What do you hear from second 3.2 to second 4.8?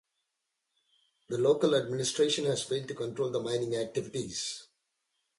the mining activities.